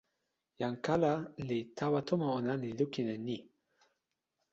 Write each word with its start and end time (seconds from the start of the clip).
jan 0.59 0.73
kala 0.85 1.13
li 1.47 1.59
tawa 1.77 1.99
tomo 2.07 2.27
ona, 2.37 2.53
li 2.63 2.69
lukin 2.79 3.07
e 3.15 3.17
ni: 3.27 3.37